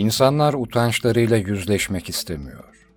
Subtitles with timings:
[0.00, 2.88] İnsanlar utançlarıyla yüzleşmek istemiyor.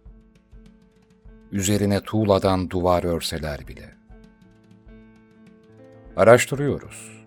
[1.52, 3.96] Üzerine tuğladan duvar örseler bile.
[6.18, 7.26] Araştırıyoruz,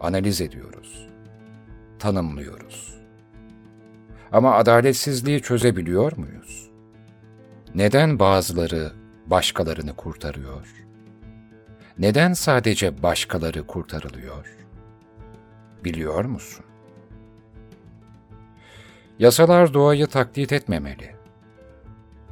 [0.00, 1.08] analiz ediyoruz,
[1.98, 2.94] tanımlıyoruz.
[4.32, 6.70] Ama adaletsizliği çözebiliyor muyuz?
[7.74, 8.92] Neden bazıları
[9.26, 10.66] başkalarını kurtarıyor?
[11.98, 14.56] Neden sadece başkaları kurtarılıyor?
[15.84, 16.64] Biliyor musun?
[19.22, 21.14] Yasalar doğayı taklit etmemeli.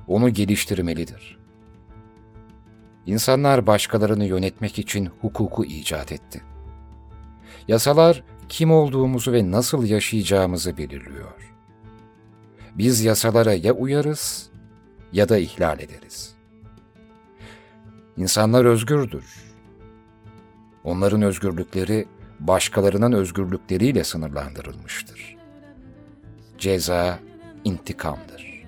[0.07, 1.39] Onu geliştirmelidir.
[3.07, 6.43] İnsanlar başkalarını yönetmek için hukuku icat etti.
[7.69, 11.53] Yasalar kim olduğumuzu ve nasıl yaşayacağımızı belirliyor.
[12.75, 14.51] Biz yasalara ya uyarız
[15.13, 16.35] ya da ihlal ederiz.
[18.17, 19.25] İnsanlar özgürdür.
[20.85, 22.07] Onların özgürlükleri
[22.41, 25.30] başkalarının özgürlükleriyle sınırlandırılmıştır.
[26.61, 27.19] Ceza
[27.65, 28.65] intikamdır.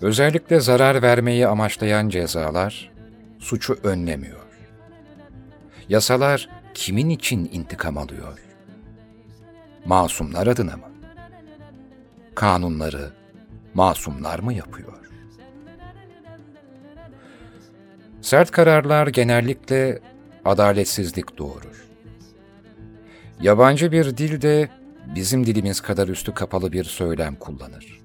[0.00, 2.90] Özellikle zarar vermeyi amaçlayan cezalar
[3.38, 4.46] suçu önlemiyor.
[5.88, 8.38] Yasalar kimin için intikam alıyor?
[9.84, 10.84] Masumlar adına mı?
[12.34, 13.12] Kanunları
[13.74, 15.10] masumlar mı yapıyor?
[18.20, 19.98] Sert kararlar genellikle
[20.44, 21.86] adaletsizlik doğurur.
[23.40, 24.79] Yabancı bir dilde
[25.14, 28.00] bizim dilimiz kadar üstü kapalı bir söylem kullanır.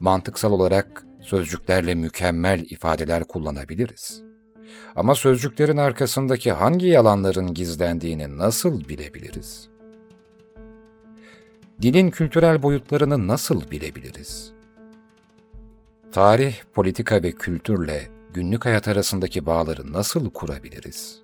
[0.00, 4.22] Mantıksal olarak sözcüklerle mükemmel ifadeler kullanabiliriz.
[4.96, 9.68] Ama sözcüklerin arkasındaki hangi yalanların gizlendiğini nasıl bilebiliriz?
[11.82, 14.52] Dilin kültürel boyutlarını nasıl bilebiliriz?
[16.12, 21.22] Tarih, politika ve kültürle günlük hayat arasındaki bağları nasıl kurabiliriz?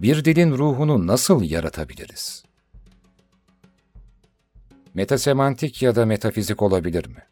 [0.00, 2.44] Bir dilin ruhunu nasıl yaratabiliriz?
[4.94, 7.22] Metasemantik ya da metafizik olabilir mi?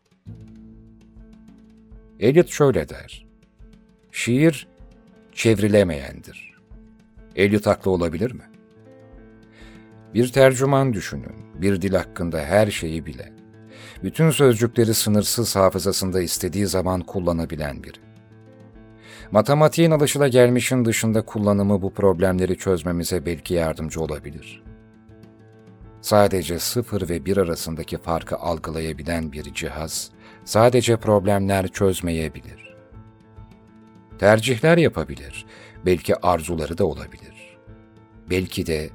[2.21, 3.27] Eliot şöyle der.
[4.13, 4.69] Şiir
[5.33, 6.55] çevrilemeyendir.
[7.37, 8.43] Eliot haklı olabilir mi?
[10.15, 13.33] Bir tercüman düşünün, bir dil hakkında her şeyi bile.
[14.03, 17.99] Bütün sözcükleri sınırsız hafızasında istediği zaman kullanabilen biri.
[19.31, 24.70] Matematiğin alışılagelmişin dışında kullanımı bu problemleri çözmemize belki yardımcı olabilir.
[26.01, 30.11] Sadece sıfır ve bir arasındaki farkı algılayabilen bir cihaz,
[30.45, 32.77] sadece problemler çözmeyebilir.
[34.19, 35.47] Tercihler yapabilir,
[35.87, 37.59] belki arzuları da olabilir.
[38.31, 38.91] Belki de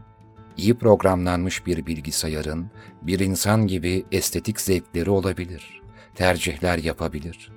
[0.57, 2.71] iyi programlanmış bir bilgisayarın
[3.01, 5.81] bir insan gibi estetik zevkleri olabilir,
[6.15, 7.51] tercihler yapabilir.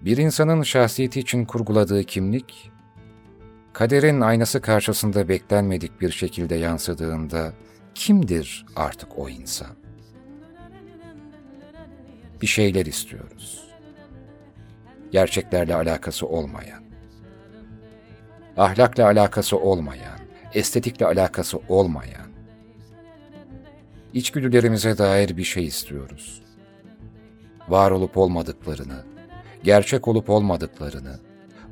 [0.00, 2.69] Bir insanın şahsiyeti için kurguladığı kimlik,
[3.72, 7.52] kaderin aynası karşısında beklenmedik bir şekilde yansıdığında
[7.94, 9.70] kimdir artık o insan?
[12.42, 13.70] Bir şeyler istiyoruz.
[15.12, 16.82] Gerçeklerle alakası olmayan,
[18.56, 20.18] ahlakla alakası olmayan,
[20.54, 22.30] estetikle alakası olmayan,
[24.14, 26.42] içgüdülerimize dair bir şey istiyoruz.
[27.68, 29.04] Var olup olmadıklarını,
[29.62, 31.20] gerçek olup olmadıklarını,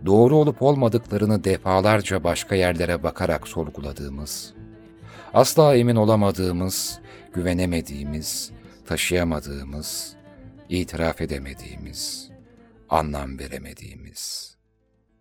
[0.07, 4.55] doğru olup olmadıklarını defalarca başka yerlere bakarak sorguladığımız,
[5.35, 7.01] asla emin olamadığımız,
[7.33, 8.53] güvenemediğimiz,
[8.87, 10.17] taşıyamadığımız,
[10.69, 12.31] itiraf edemediğimiz,
[12.89, 14.57] anlam veremediğimiz,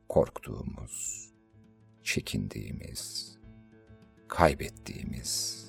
[0.10, 1.30] korktuğumuz,
[2.04, 3.36] çekindiğimiz,
[4.28, 5.64] kaybettiğimiz,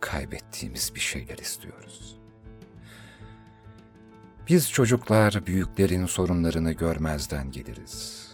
[0.00, 2.15] kaybettiğimiz bir şeyler istiyoruz.
[4.48, 8.26] Biz çocuklar büyüklerin sorunlarını görmezden geliriz.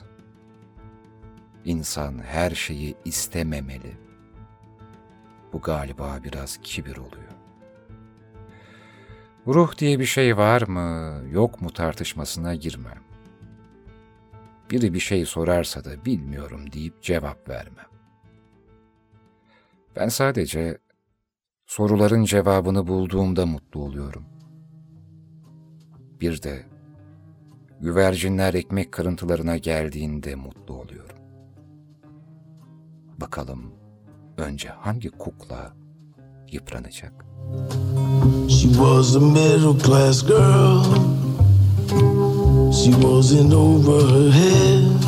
[1.65, 3.97] İnsan her şeyi istememeli.
[5.53, 7.33] Bu galiba biraz kibir oluyor.
[9.47, 13.03] Ruh diye bir şey var mı, yok mu tartışmasına girmem.
[14.71, 17.87] Biri bir şey sorarsa da bilmiyorum deyip cevap vermem.
[19.97, 20.79] Ben sadece
[21.67, 24.32] soruların cevabını bulduğumda mutlu oluyorum.
[26.23, 26.63] Bir de
[27.81, 31.17] güvercinler ekmek kırıntılarına geldiğinde mutlu oluyorum.
[33.21, 33.73] Bakalım
[34.37, 35.73] önce hangi kukla
[36.53, 37.27] yıpranacak?
[38.49, 40.85] She was a middle class girl
[42.73, 45.03] She wasn't over her head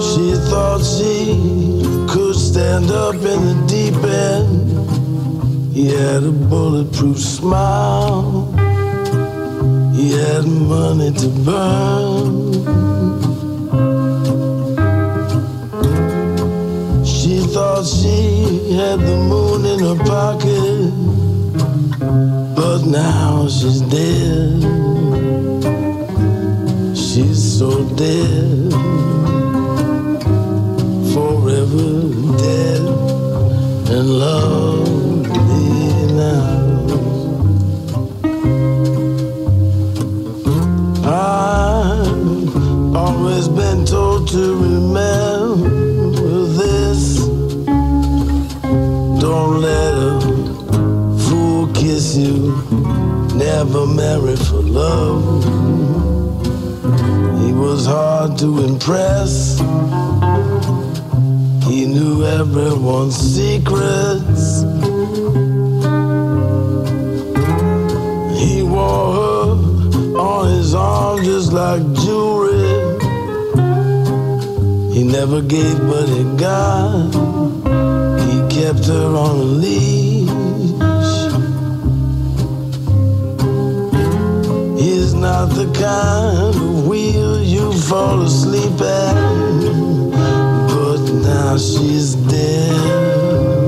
[0.00, 1.36] She thought she
[2.08, 5.03] could stand up in the deep end
[5.74, 8.46] He had a bulletproof smile.
[9.92, 12.52] He had money to burn.
[17.04, 20.92] She thought she had the moon in her pocket,
[22.54, 24.62] but now she's dead.
[26.96, 28.70] She's so dead,
[31.12, 31.90] forever
[32.38, 32.82] dead,
[33.90, 34.83] and love.
[43.44, 45.68] Always been told to remember
[46.46, 47.18] this.
[49.20, 50.20] Don't let a
[51.28, 52.54] fool kiss you.
[53.34, 55.44] Never marry for love.
[57.42, 59.58] He was hard to impress.
[61.66, 64.62] He knew everyone's secrets.
[68.38, 72.13] He wore her on his arm just like jewelry.
[74.94, 77.12] He never gave but he got.
[78.28, 80.28] He kept her on a leash.
[84.80, 89.14] He's not the kind of wheel you fall asleep at.
[90.68, 93.63] But now she's dead.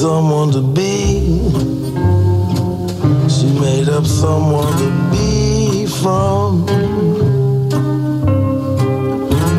[0.00, 1.20] Someone to be.
[3.28, 6.64] She made up someone to be from.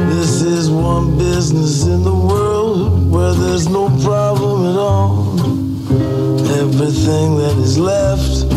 [0.10, 5.40] This is one business in the world where there's no problem at all.
[6.64, 8.50] Everything that is left,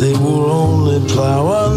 [0.00, 1.69] they will only plow under.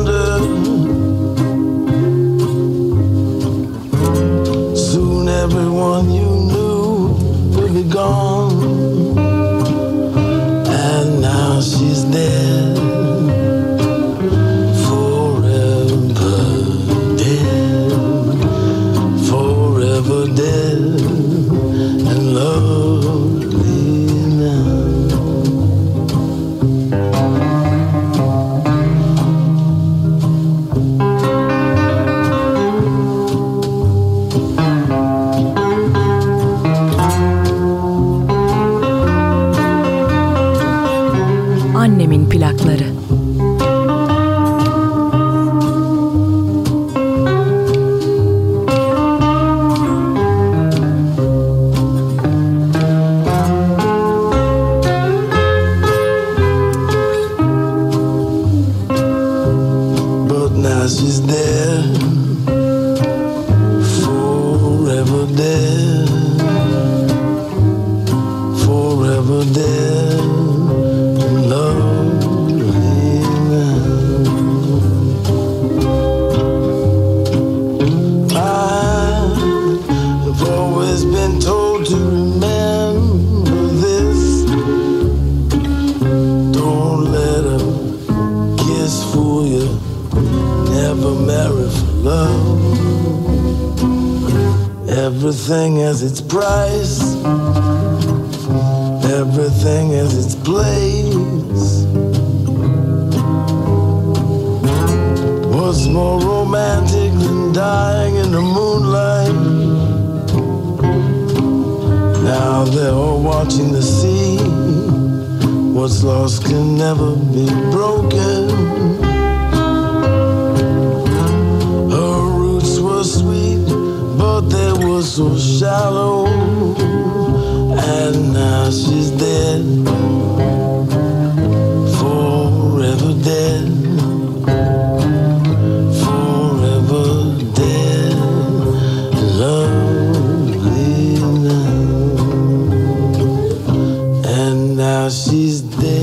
[145.30, 146.03] she's dead.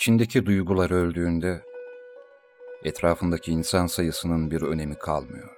[0.00, 1.64] İçindeki duygular öldüğünde
[2.84, 5.56] etrafındaki insan sayısının bir önemi kalmıyor.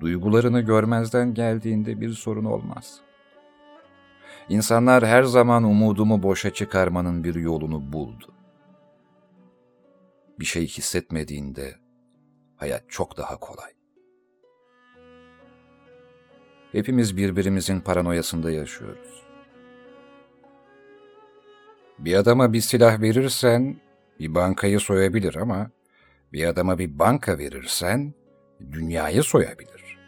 [0.00, 3.00] Duygularını görmezden geldiğinde bir sorun olmaz.
[4.48, 8.34] İnsanlar her zaman umudumu boşa çıkarmanın bir yolunu buldu.
[10.40, 11.74] Bir şey hissetmediğinde
[12.56, 13.72] hayat çok daha kolay.
[16.72, 19.25] Hepimiz birbirimizin paranoyasında yaşıyoruz.
[21.98, 23.76] Bir adama bir silah verirsen
[24.20, 25.70] bir bankayı soyabilir ama
[26.32, 28.14] bir adama bir banka verirsen
[28.72, 29.98] dünyayı soyabilir.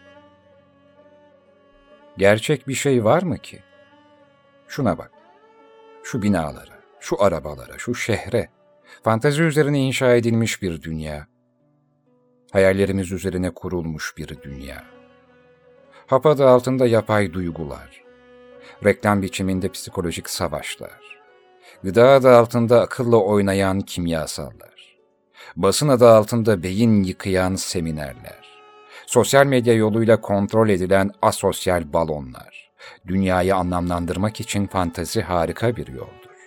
[2.18, 3.58] Gerçek bir şey var mı ki?
[4.68, 5.10] Şuna bak.
[6.02, 8.48] Şu binalara, şu arabalara, şu şehre.
[9.02, 11.26] Fantezi üzerine inşa edilmiş bir dünya.
[12.52, 14.84] Hayallerimiz üzerine kurulmuş bir dünya.
[16.06, 18.04] Hap altında yapay duygular.
[18.84, 21.17] Reklam biçiminde psikolojik savaşlar.
[21.82, 24.98] Gıda adı altında akılla oynayan kimyasallar.
[25.56, 28.48] Basın adı altında beyin yıkayan seminerler.
[29.06, 32.70] Sosyal medya yoluyla kontrol edilen asosyal balonlar.
[33.06, 36.38] Dünyayı anlamlandırmak için fantazi harika bir yoldur.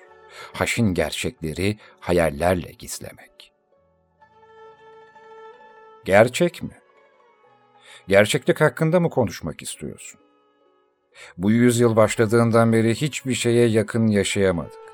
[0.54, 3.54] Haşin gerçekleri hayallerle gizlemek.
[6.06, 6.78] Gerçek mi?
[8.08, 10.20] Gerçeklik hakkında mı konuşmak istiyorsun?
[11.38, 14.91] Bu yüzyıl başladığından beri hiçbir şeye yakın yaşayamadık.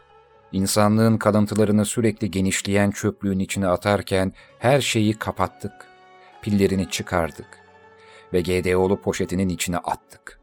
[0.51, 5.74] İnsanlığın kalıntılarını sürekli genişleyen çöplüğün içine atarken her şeyi kapattık.
[6.42, 7.60] Pillerini çıkardık
[8.34, 10.39] ve GDO'lu poşetinin içine attık.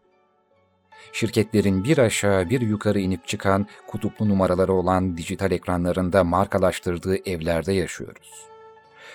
[1.13, 8.47] Şirketlerin bir aşağı bir yukarı inip çıkan kutuplu numaraları olan dijital ekranlarında markalaştırdığı evlerde yaşıyoruz.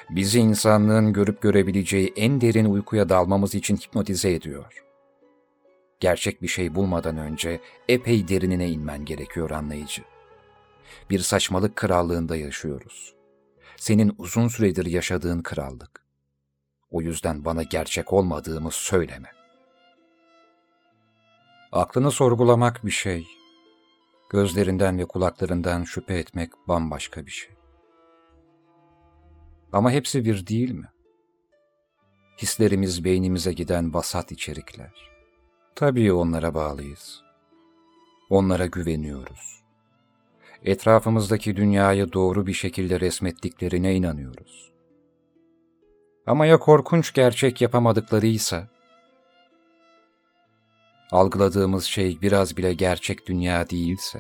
[0.09, 4.83] Bizi insanlığın görüp görebileceği en derin uykuya dalmamız için hipnotize ediyor.
[5.99, 10.01] Gerçek bir şey bulmadan önce epey derinine inmen gerekiyor anlayıcı.
[11.09, 13.13] Bir saçmalık krallığında yaşıyoruz.
[13.77, 16.05] Senin uzun süredir yaşadığın krallık.
[16.91, 19.31] O yüzden bana gerçek olmadığımı söyleme.
[21.71, 23.27] Aklını sorgulamak bir şey.
[24.29, 27.51] Gözlerinden ve kulaklarından şüphe etmek bambaşka bir şey.
[29.73, 30.89] Ama hepsi bir değil mi?
[32.41, 35.09] Hislerimiz beynimize giden vasat içerikler.
[35.75, 37.23] Tabii onlara bağlıyız.
[38.29, 39.58] Onlara güveniyoruz.
[40.63, 44.71] Etrafımızdaki dünyayı doğru bir şekilde resmettiklerine inanıyoruz.
[46.27, 48.67] Ama ya korkunç gerçek yapamadıklarıysa?
[51.11, 54.19] Algıladığımız şey biraz bile gerçek dünya değilse?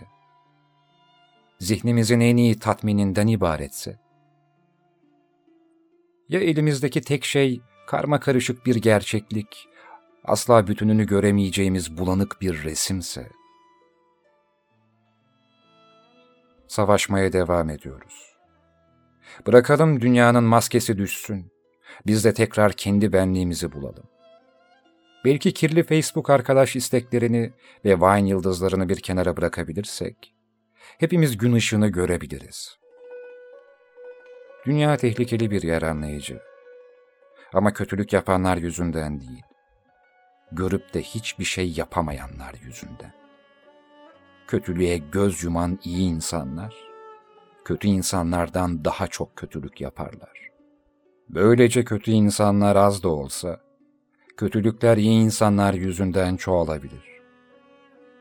[1.59, 3.99] Zihnimizin en iyi tatmininden ibaretse?
[6.29, 9.67] Ya elimizdeki tek şey karma karışık bir gerçeklik,
[10.23, 13.38] asla bütününü göremeyeceğimiz bulanık bir resimse?
[16.69, 18.35] Savaşmaya devam ediyoruz.
[19.47, 21.51] Bırakalım dünyanın maskesi düşsün.
[22.07, 24.03] Biz de tekrar kendi benliğimizi bulalım.
[25.25, 27.53] Belki kirli Facebook arkadaş isteklerini
[27.85, 30.33] ve Vine yıldızlarını bir kenara bırakabilirsek,
[30.97, 32.77] hepimiz gün ışığını görebiliriz.
[34.65, 36.39] Dünya tehlikeli bir yer anlayıcı.
[37.53, 39.43] Ama kötülük yapanlar yüzünden değil.
[40.51, 43.18] Görüp de hiçbir şey yapamayanlar yüzünden.
[44.49, 46.75] Kötülüğe göz yuman iyi insanlar,
[47.65, 50.49] kötü insanlardan daha çok kötülük yaparlar.
[51.29, 53.61] Böylece kötü insanlar az da olsa,
[54.37, 57.21] kötülükler iyi insanlar yüzünden çoğalabilir.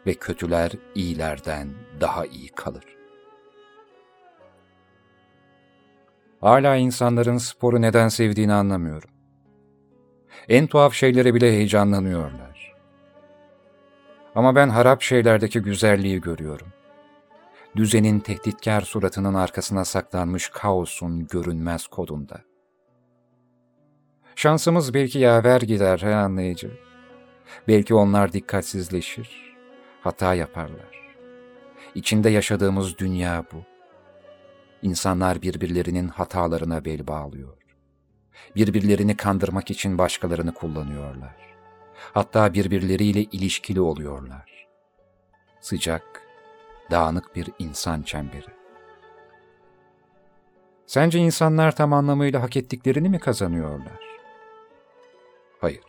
[0.06, 1.68] Ve kötüler iyilerden
[2.00, 2.85] daha iyi kalır.
[6.40, 9.11] Hala insanların sporu neden sevdiğini anlamıyorum.
[10.49, 12.48] En tuhaf şeylere bile heyecanlanıyorlar.
[14.38, 16.66] Ama ben harap şeylerdeki güzelliği görüyorum.
[17.76, 22.40] Düzenin tehditkar suratının arkasına saklanmış kaosun görünmez kodunda.
[24.37, 26.71] Şansımız belki yaver gider he anlayıcı.
[27.68, 29.57] Belki onlar dikkatsizleşir,
[30.00, 31.16] hata yaparlar.
[31.95, 33.62] İçinde yaşadığımız dünya bu.
[34.83, 37.57] İnsanlar birbirlerinin hatalarına bel bağlıyor.
[38.57, 41.58] Birbirlerini kandırmak için başkalarını kullanıyorlar.
[42.14, 44.69] Hatta birbirleriyle ilişkili oluyorlar.
[45.61, 46.23] Sıcak,
[46.90, 48.59] dağınık bir insan çemberi.
[50.87, 54.00] Sence insanlar tam anlamıyla hak ettiklerini mi kazanıyorlar?
[55.61, 55.85] Hayır.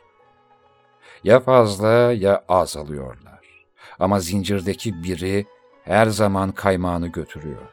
[1.24, 3.66] Ya fazla ya az alıyorlar.
[4.00, 5.46] Ama zincirdeki biri
[5.84, 7.68] her zaman kaymağını götürüyor.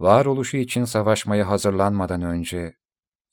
[0.00, 2.74] Varoluşu için savaşmaya hazırlanmadan önce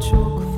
[0.00, 0.51] 就哭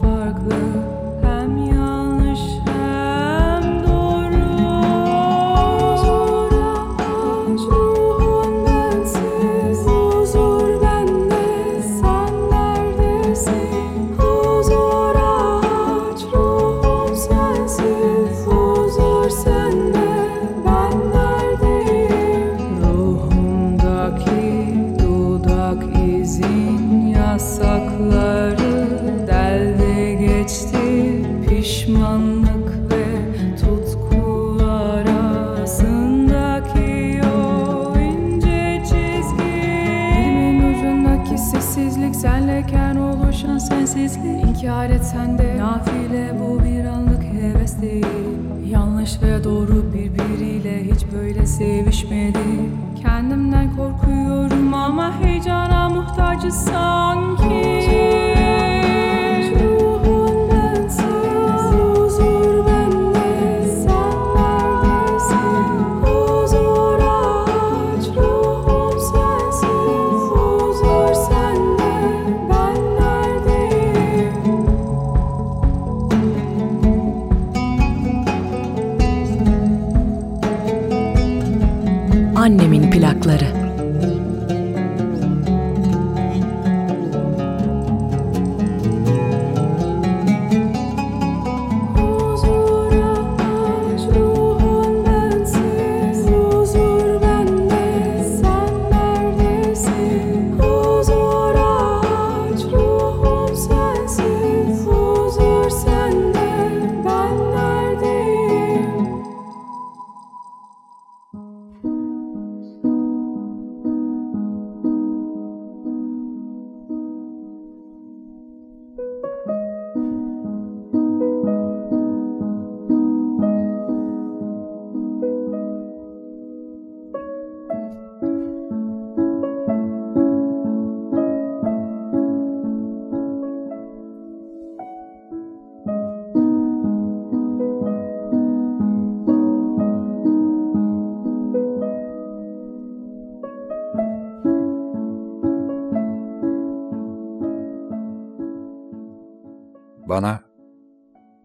[150.14, 150.40] Bana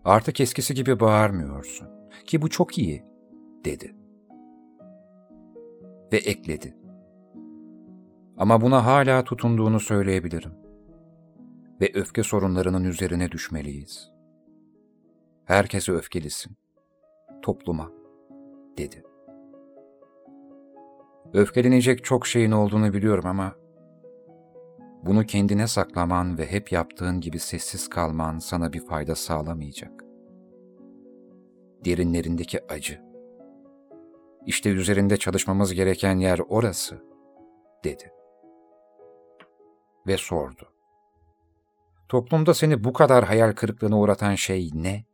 [0.06, 1.88] artık eskisi gibi bağırmıyorsun
[2.26, 3.06] ki bu çok iyi
[3.66, 3.96] dedi.
[6.14, 6.78] Ve ekledi.
[8.38, 10.52] Ama buna hala tutunduğunu söyleyebilirim.
[11.82, 14.12] Ve öfke sorunlarının üzerine düşmeliyiz.
[15.46, 16.58] Herkese öfkelisin.
[17.42, 17.92] Topluma,
[18.78, 19.04] dedi.
[21.34, 23.56] Öfkelenecek çok şeyin olduğunu biliyorum ama
[25.06, 30.04] bunu kendine saklaman ve hep yaptığın gibi sessiz kalman sana bir fayda sağlamayacak.
[31.86, 33.02] Derinlerindeki acı.
[34.46, 37.04] İşte üzerinde çalışmamız gereken yer orası,
[37.84, 38.14] dedi.
[40.08, 40.74] Ve sordu.
[42.10, 45.06] Toplumda seni bu kadar hayal kırıklığına uğratan şey ne?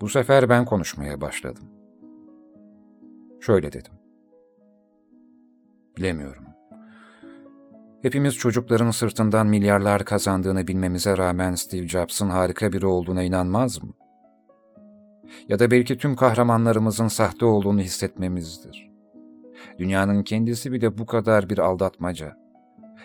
[0.00, 1.64] Bu sefer ben konuşmaya başladım.
[3.40, 3.92] Şöyle dedim.
[5.96, 6.57] Bilemiyorum.
[8.02, 13.92] Hepimiz çocukların sırtından milyarlar kazandığını bilmemize rağmen Steve Jobs'ın harika biri olduğuna inanmaz mı?
[15.48, 18.90] Ya da belki tüm kahramanlarımızın sahte olduğunu hissetmemizdir.
[19.78, 22.36] Dünyanın kendisi bile bu kadar bir aldatmaca.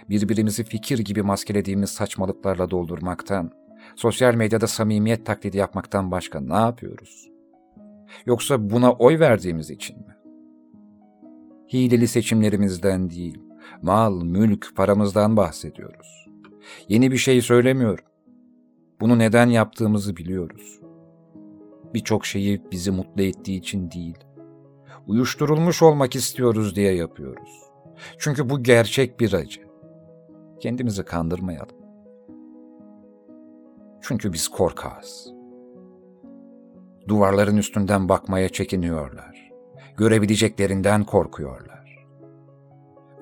[0.09, 3.51] Birbirimizi fikir gibi maskelediğimiz saçmalıklarla doldurmaktan,
[3.95, 7.29] sosyal medyada samimiyet taklidi yapmaktan başka ne yapıyoruz?
[8.25, 10.15] Yoksa buna oy verdiğimiz için mi?
[11.73, 13.42] Hileli seçimlerimizden değil,
[13.83, 16.27] mal, mülk, paramızdan bahsediyoruz.
[16.87, 18.05] Yeni bir şey söylemiyorum.
[19.01, 20.79] Bunu neden yaptığımızı biliyoruz.
[21.93, 24.17] Birçok şeyi bizi mutlu ettiği için değil,
[25.07, 27.49] uyuşturulmuş olmak istiyoruz diye yapıyoruz.
[28.17, 29.61] Çünkü bu gerçek bir acı.
[30.59, 31.77] Kendimizi kandırmayalım.
[34.01, 35.33] Çünkü biz korkağız.
[37.07, 39.51] Duvarların üstünden bakmaya çekiniyorlar.
[39.97, 41.72] Görebileceklerinden korkuyorlar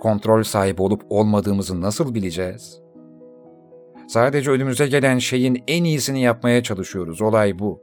[0.01, 2.81] kontrol sahibi olup olmadığımızı nasıl bileceğiz?
[4.07, 7.21] Sadece önümüze gelen şeyin en iyisini yapmaya çalışıyoruz.
[7.21, 7.81] Olay bu.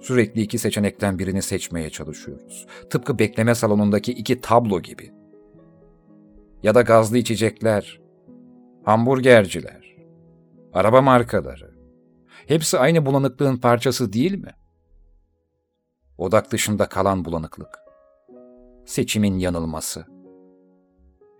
[0.00, 2.66] Sürekli iki seçenekten birini seçmeye çalışıyoruz.
[2.90, 5.12] Tıpkı bekleme salonundaki iki tablo gibi.
[6.62, 8.00] Ya da gazlı içecekler,
[8.84, 9.96] hamburgerciler,
[10.72, 11.74] araba markaları.
[12.46, 14.52] Hepsi aynı bulanıklığın parçası değil mi?
[16.18, 17.78] Odak dışında kalan bulanıklık.
[18.86, 20.17] Seçimin yanılması.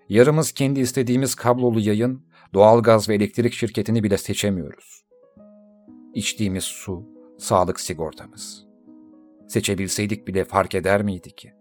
[0.08, 2.22] Yarımız kendi istediğimiz kablolu yayın,
[2.54, 5.04] doğalgaz ve elektrik şirketini bile seçemiyoruz.
[6.14, 7.02] İçtiğimiz su,
[7.38, 8.66] sağlık sigortamız.
[9.48, 11.52] Seçebilseydik bile fark eder miydi ki?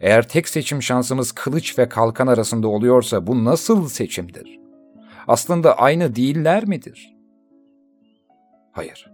[0.00, 4.60] Eğer tek seçim şansımız kılıç ve kalkan arasında oluyorsa bu nasıl seçimdir?
[5.28, 7.16] Aslında aynı değiller midir?
[8.72, 9.12] Hayır.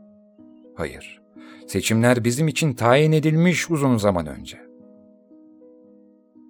[0.76, 1.22] Hayır.
[1.66, 4.58] Seçimler bizim için tayin edilmiş uzun zaman önce.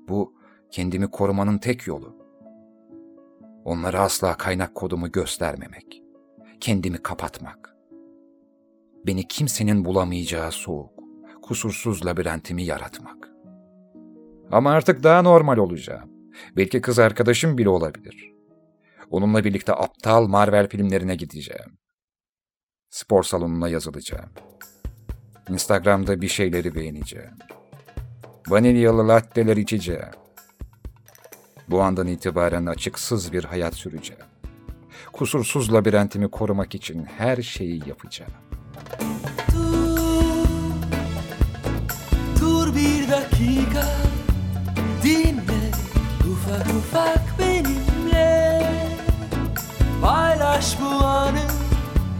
[0.08, 0.37] Bu
[0.70, 2.16] kendimi korumanın tek yolu.
[3.64, 6.02] Onlara asla kaynak kodumu göstermemek.
[6.60, 7.76] Kendimi kapatmak.
[9.06, 10.92] Beni kimsenin bulamayacağı soğuk,
[11.42, 13.28] kusursuz labirentimi yaratmak.
[14.50, 16.10] Ama artık daha normal olacağım.
[16.56, 18.32] Belki kız arkadaşım bile olabilir.
[19.10, 21.78] Onunla birlikte aptal Marvel filmlerine gideceğim.
[22.90, 24.30] Spor salonuna yazılacağım.
[25.48, 27.34] Instagram'da bir şeyleri beğeneceğim.
[28.48, 30.27] Vanilyalı latteler içeceğim.
[31.70, 34.22] Bu andan itibaren açıksız bir hayat süreceğim.
[35.12, 38.32] Kusursuz labirentimi korumak için her şeyi yapacağım.
[42.40, 43.84] Dur, bir dakika.
[45.02, 45.70] Dinle.
[46.32, 48.66] Ufak ufak benimle.
[50.02, 51.42] Paylaş bu anı.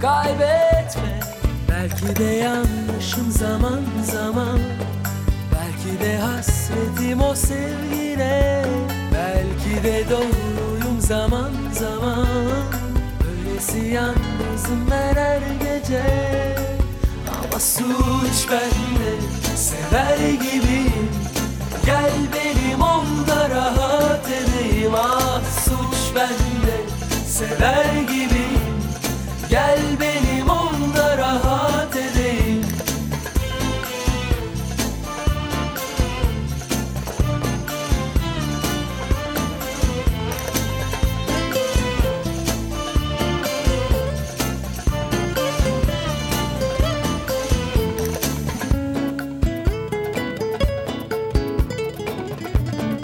[0.00, 1.20] Kaybetme.
[1.68, 4.58] Belki de yanlışım zaman zaman.
[5.52, 8.64] Belki de hasretim o sevgine
[9.84, 12.26] de doğruyum zaman zaman.
[13.28, 16.02] Öylesi yalnızım ben her gece.
[17.28, 19.10] Ama suç bende
[19.56, 21.10] sever gibiyim.
[21.86, 24.92] Gel benim onda rahat edeyim.
[24.94, 26.76] Ah suç bende
[27.28, 28.78] sever gibiyim.
[29.50, 30.57] Gel benim onda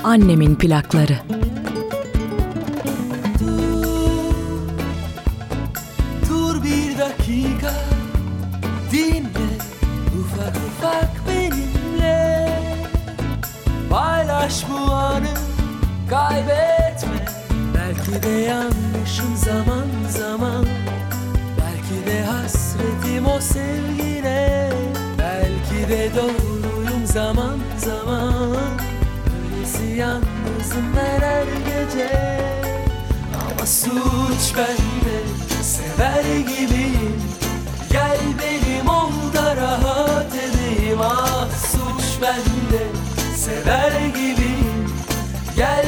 [0.05, 1.19] Annemin plakları.
[6.29, 7.73] Dur bir dakika
[8.93, 9.55] dinle.
[10.21, 12.49] Ufak ufak benimle.
[13.91, 15.35] Paylaş bu anı
[16.11, 17.25] kaybetme.
[17.75, 20.67] Belki de yanlışım zaman zaman.
[21.61, 24.71] Belki de hasretim o sevgine.
[25.19, 28.57] Belki de doğruyum zaman zaman
[29.97, 32.11] yalnızım ben her gece.
[33.35, 35.19] Ama suç bende
[35.63, 37.23] sever gibiyim.
[37.93, 40.99] Gel benim onda rahat edeyim.
[41.01, 42.85] Ah suç bende
[43.37, 44.89] sever gibiyim.
[45.57, 45.87] Gel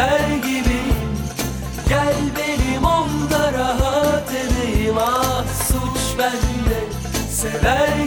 [0.00, 1.10] sever gibiyim
[1.88, 6.80] Gel benim onda rahat edeyim Ah suç bende
[7.30, 7.99] sever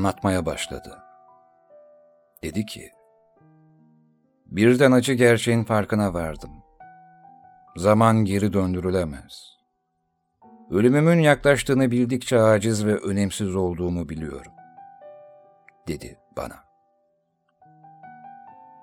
[0.00, 0.98] Anlatmaya başladı.
[2.42, 2.90] Dedi ki,
[4.46, 6.50] birden acı gerçeğin farkına vardım.
[7.76, 9.58] Zaman geri döndürülemez.
[10.70, 14.52] Ölümümün yaklaştığını bildikçe aciz ve önemsiz olduğumu biliyorum.
[15.88, 16.64] Dedi bana.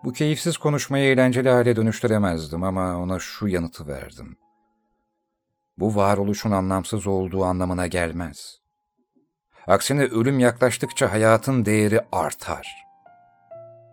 [0.04, 4.38] Bu keyifsiz konuşmayı eğlenceli hale dönüştüremezdim ama ona şu yanıtı verdim.
[5.78, 8.67] Bu varoluşun anlamsız olduğu anlamına gelmez.
[9.68, 12.88] Aksine ölüm yaklaştıkça hayatın değeri artar.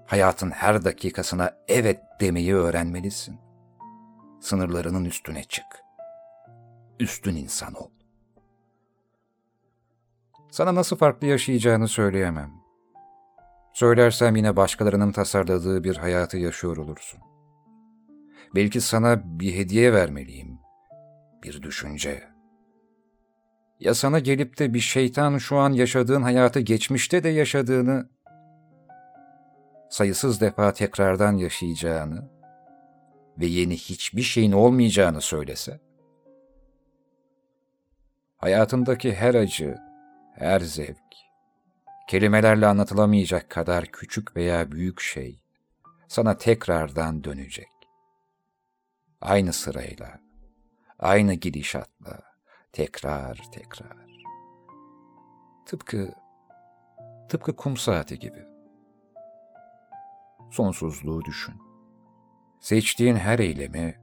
[0.06, 3.40] Hayatın her dakikasına evet demeyi öğrenmelisin.
[4.40, 5.64] Sınırlarının üstüne çık.
[7.00, 7.90] Üstün insan ol.
[10.50, 12.52] Sana nasıl farklı yaşayacağını söyleyemem.
[13.72, 17.20] Söylersem yine başkalarının tasarladığı bir hayatı yaşıyor olursun.
[18.54, 20.58] Belki sana bir hediye vermeliyim.
[21.42, 22.33] Bir düşünce.
[23.80, 28.08] Ya sana gelip de bir şeytan şu an yaşadığın hayatı geçmişte de yaşadığını,
[29.90, 32.30] sayısız defa tekrardan yaşayacağını
[33.38, 35.80] ve yeni hiçbir şeyin olmayacağını söylese?
[38.36, 39.78] Hayatındaki her acı,
[40.34, 40.98] her zevk,
[42.08, 45.40] kelimelerle anlatılamayacak kadar küçük veya büyük şey
[46.08, 47.68] sana tekrardan dönecek.
[49.20, 50.20] Aynı sırayla,
[50.98, 52.33] aynı gidişatla,
[52.74, 54.06] tekrar tekrar.
[55.66, 56.14] Tıpkı,
[57.28, 58.44] tıpkı kum saati gibi.
[60.50, 61.54] Sonsuzluğu düşün.
[62.60, 64.00] Seçtiğin her eylemi,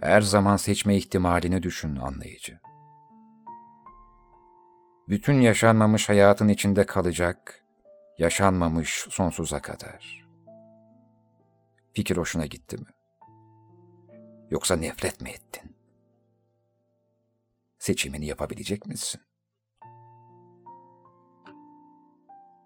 [0.00, 2.60] her zaman seçme ihtimalini düşün anlayıcı
[5.08, 7.64] bütün yaşanmamış hayatın içinde kalacak,
[8.18, 10.26] yaşanmamış sonsuza kadar.
[11.92, 12.86] Fikir hoşuna gitti mi?
[14.50, 15.75] Yoksa nefret mi ettin?
[17.86, 19.20] Seçimini yapabilecek misin?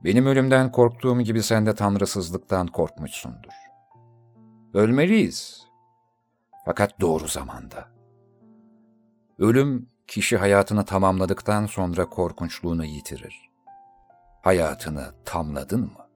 [0.04, 3.52] Benim ölümden korktuğum gibi sen de tanrısızlıktan korkmuşsundur.
[4.74, 5.66] Ölmeliyiz.
[6.64, 7.88] Fakat doğru zamanda.
[9.38, 13.50] Ölüm kişi hayatını tamamladıktan sonra korkunçluğunu yitirir.
[14.42, 16.09] Hayatını tamladın mı?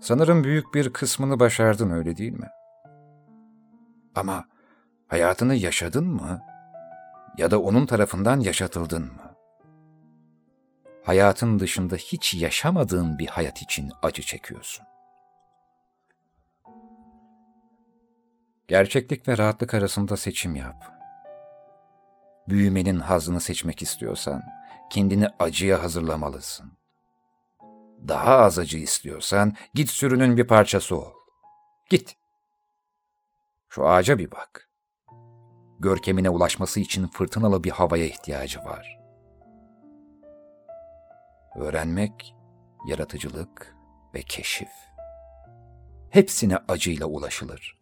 [0.00, 2.48] Sanırım büyük bir kısmını başardın öyle değil mi?
[4.14, 4.44] Ama
[5.08, 6.51] hayatını yaşadın mı?
[7.38, 9.34] Ya da onun tarafından yaşatıldın mı?
[11.04, 14.84] Hayatın dışında hiç yaşamadığın bir hayat için acı çekiyorsun.
[18.68, 21.02] Gerçeklik ve rahatlık arasında seçim yap
[22.48, 24.42] büyümenin hazını seçmek istiyorsan,
[24.90, 26.72] kendini acıya hazırlamalısın.
[28.08, 31.12] Daha az acı istiyorsan, git sürünün bir parçası ol.
[31.90, 32.16] Git.
[33.68, 34.68] Şu ağaca bir bak.
[35.82, 38.98] Görkemine ulaşması için fırtınalı bir havaya ihtiyacı var.
[41.56, 42.34] Öğrenmek,
[42.88, 43.76] yaratıcılık
[44.14, 44.68] ve keşif.
[46.10, 47.78] Hepsine acıyla ulaşılır.''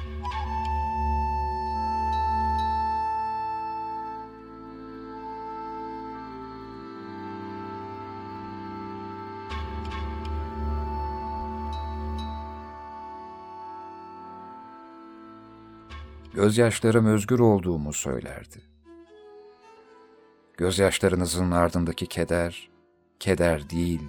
[16.34, 18.62] Gözyaşlarım özgür olduğumu söylerdi.
[20.56, 22.70] Gözyaşlarınızın ardındaki keder,
[23.20, 24.02] keder değil,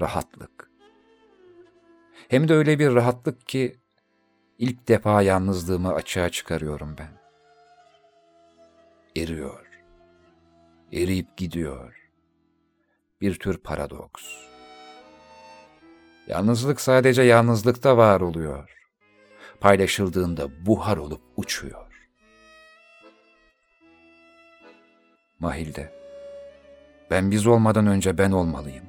[0.00, 0.70] rahatlık.
[2.28, 3.76] Hem de öyle bir rahatlık ki
[4.58, 7.20] ilk defa yalnızlığımı açığa çıkarıyorum ben.
[9.22, 9.66] Eriyor,
[10.92, 12.10] eriyip gidiyor.
[13.20, 14.22] Bir tür paradoks.
[16.28, 18.80] Yalnızlık sadece yalnızlıkta var oluyor
[19.60, 21.86] paylaşıldığında buhar olup uçuyor.
[25.38, 25.92] Mahilde,
[27.10, 28.84] ben biz olmadan önce ben olmalıyım.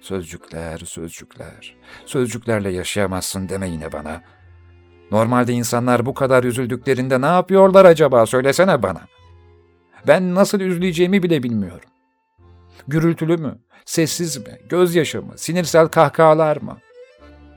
[0.00, 4.22] Sözcükler, sözcükler, sözcüklerle yaşayamazsın deme yine bana.
[5.10, 9.00] Normalde insanlar bu kadar üzüldüklerinde ne yapıyorlar acaba söylesene bana.
[10.06, 11.90] Ben nasıl üzüleceğimi bile bilmiyorum.
[12.88, 16.78] Gürültülü mü, sessiz mi, gözyaşı mı, sinirsel kahkahalar mı?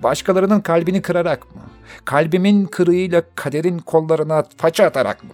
[0.04, 1.62] Başkalarının kalbini kırarak mı?
[2.06, 5.30] Kalbimin kırığıyla kaderin kollarına faça atarak mı?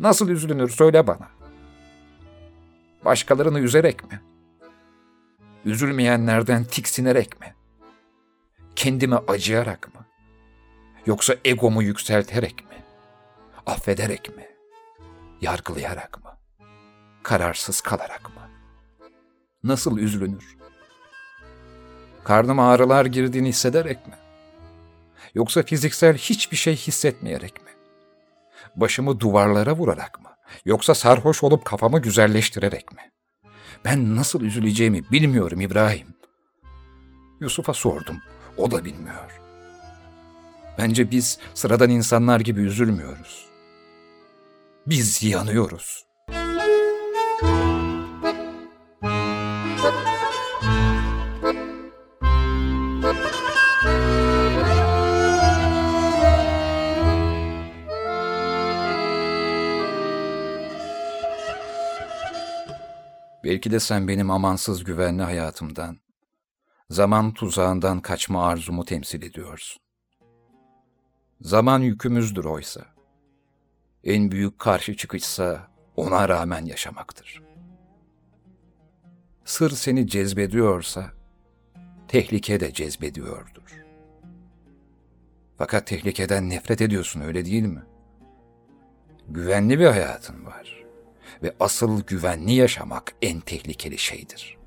[0.00, 1.28] Nasıl üzülünür söyle bana.
[3.04, 4.20] Başkalarını üzerek mi?
[5.64, 7.54] Üzülmeyenlerden tiksinerek mi?
[8.76, 10.00] Kendime acıyarak mı?
[11.06, 12.76] Yoksa egomu yükselterek mi?
[13.66, 14.46] Affederek mi?
[15.40, 16.30] Yargılayarak mı?
[17.22, 18.42] Kararsız kalarak mı?
[19.64, 20.57] Nasıl üzülünür?
[22.28, 24.14] Karnıma ağrılar girdiğini hissederek mi?
[25.34, 27.70] Yoksa fiziksel hiçbir şey hissetmeyerek mi?
[28.76, 30.30] Başımı duvarlara vurarak mı?
[30.64, 33.10] Yoksa sarhoş olup kafamı güzelleştirerek mi?
[33.84, 36.14] Ben nasıl üzüleceğimi bilmiyorum İbrahim.
[37.40, 38.18] Yusuf'a sordum.
[38.56, 39.40] O da bilmiyor.
[40.78, 43.46] Bence biz sıradan insanlar gibi üzülmüyoruz.
[44.86, 46.07] Biz yanıyoruz.
[63.48, 65.96] Belki de sen benim amansız güvenli hayatımdan,
[66.90, 69.82] zaman tuzağından kaçma arzumu temsil ediyorsun.
[71.40, 72.86] Zaman yükümüzdür oysa.
[74.04, 77.42] En büyük karşı çıkışsa ona rağmen yaşamaktır.
[79.44, 81.10] Sır seni cezbediyorsa,
[82.08, 83.84] tehlike de cezbediyordur.
[85.58, 87.82] Fakat tehlikeden nefret ediyorsun öyle değil mi?
[89.28, 90.77] Güvenli bir hayatın var
[91.42, 94.58] ve asıl güvenli yaşamak en tehlikeli şeydir.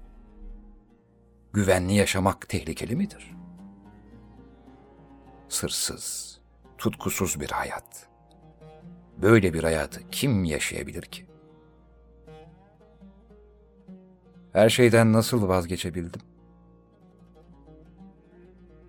[1.54, 3.36] Güvenli yaşamak tehlikeli midir?
[5.50, 6.40] Sırsız,
[6.78, 8.10] tutkusuz bir hayat.
[9.18, 11.26] Böyle bir hayatı kim yaşayabilir ki?
[14.54, 16.22] Her şeyden nasıl vazgeçebildim?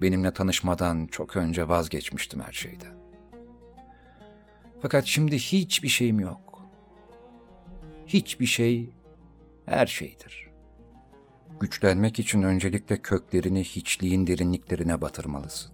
[0.02, 2.94] Benimle tanışmadan çok önce vazgeçmiştim her şeyden.
[4.82, 6.51] Fakat şimdi hiçbir şeyim yok.
[8.06, 8.90] Hiçbir şey
[9.66, 10.50] her şeydir.
[11.60, 15.72] Güçlenmek için öncelikle köklerini hiçliğin derinliklerine batırmalısın.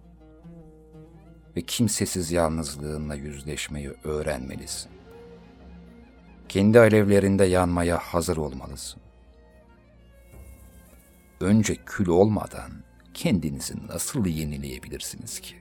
[1.55, 4.91] Ve kimsesiz yalnızlığınla yüzleşmeyi öğrenmelisin.
[6.49, 9.01] Kendi alevlerinde yanmaya hazır olmalısın.
[11.41, 12.71] Önce kül olmadan
[13.13, 15.55] kendinizi nasıl yenileyebilirsiniz ki?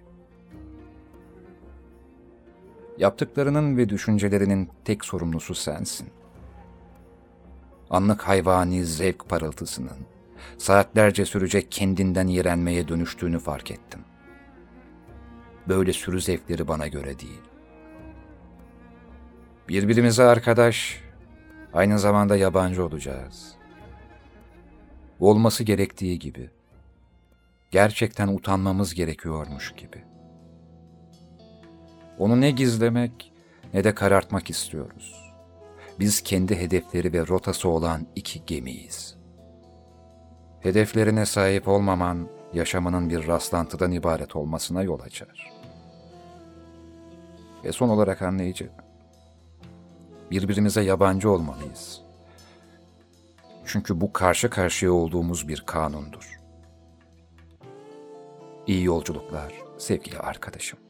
[2.98, 6.08] Yaptıklarının ve düşüncelerinin tek sorumlusu sensin.
[7.90, 9.98] Anlık hayvani zevk parıltısının,
[10.58, 14.00] saatlerce sürecek kendinden iğrenmeye dönüştüğünü fark ettim.
[15.68, 17.40] Böyle sürü zevkleri bana göre değil.
[19.68, 21.00] Birbirimize arkadaş,
[21.72, 23.54] aynı zamanda yabancı olacağız.
[25.20, 26.50] Olması gerektiği gibi.
[27.70, 30.04] Gerçekten utanmamız gerekiyormuş gibi.
[32.18, 33.32] Onu ne gizlemek
[33.74, 35.27] ne de karartmak istiyoruz.
[36.00, 39.16] Biz kendi hedefleri ve rotası olan iki gemiyiz.
[40.60, 45.52] Hedeflerine sahip olmaman, yaşamının bir rastlantıdan ibaret olmasına yol açar.
[47.64, 48.70] Ve son olarak anlayıcı,
[50.30, 52.00] birbirimize yabancı olmalıyız.
[53.64, 56.40] Çünkü bu karşı karşıya olduğumuz bir kanundur.
[58.66, 60.87] İyi yolculuklar sevgili arkadaşım.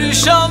[0.00, 0.49] 余生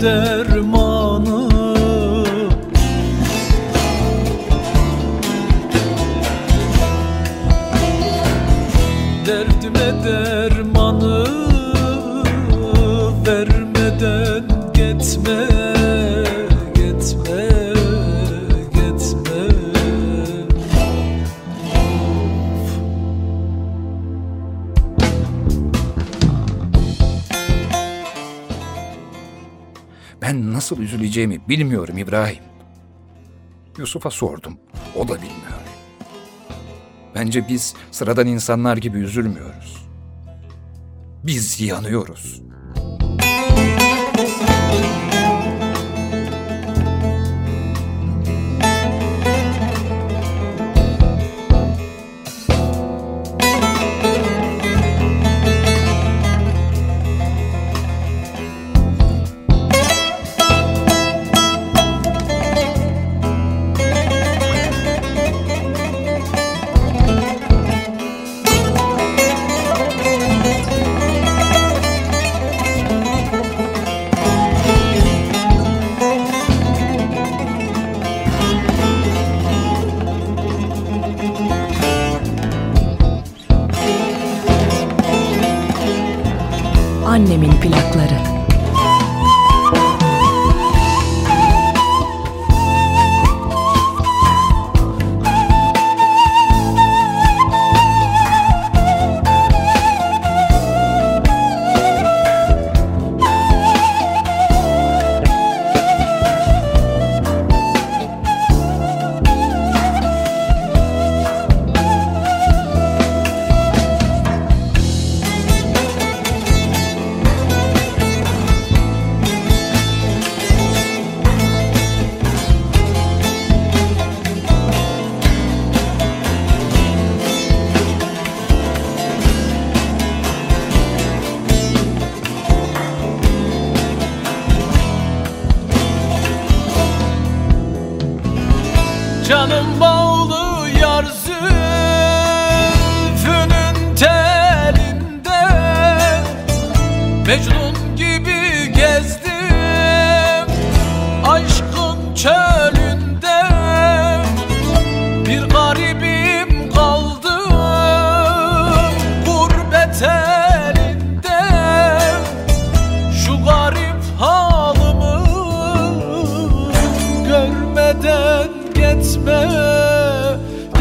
[0.00, 0.49] sende
[30.30, 32.42] Ben nasıl üzüleceğimi bilmiyorum İbrahim.
[33.78, 34.58] Yusuf'a sordum.
[34.96, 35.60] O da bilmiyor.
[37.14, 39.86] Bence biz sıradan insanlar gibi üzülmüyoruz.
[41.24, 42.42] Biz yanıyoruz.
[44.40, 45.09] Annemin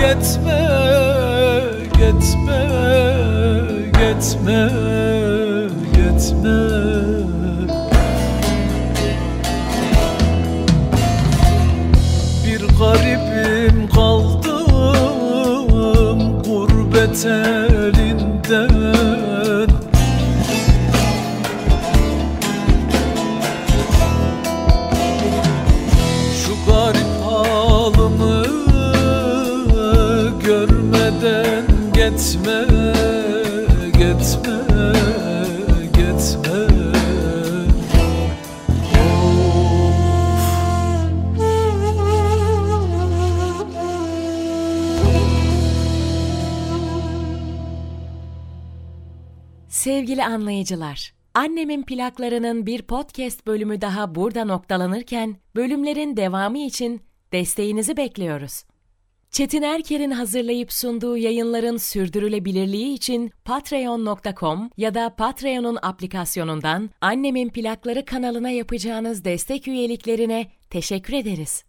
[0.09, 0.61] gitme,
[1.97, 2.61] gitme,
[3.99, 4.61] gitme,
[5.93, 6.59] gitme.
[12.45, 14.69] Bir garibim kaldım
[16.43, 17.25] gurbet
[50.29, 57.01] anlayıcılar, Annemin plaklarının bir podcast bölümü daha burada noktalanırken, bölümlerin devamı için
[57.31, 58.63] desteğinizi bekliyoruz.
[59.31, 68.49] Çetin Erker'in hazırlayıp sunduğu yayınların sürdürülebilirliği için patreon.com ya da Patreon'un aplikasyonundan Annemin Plakları kanalına
[68.49, 71.68] yapacağınız destek üyeliklerine teşekkür ederiz.